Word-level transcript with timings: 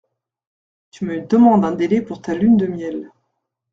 Tu 0.89 1.05
me 1.05 1.21
demandes 1.21 1.63
un 1.63 1.73
délai 1.73 2.01
pour 2.01 2.23
ta 2.23 2.33
lune 2.33 2.57
de 2.57 2.65
miel. 2.65 3.11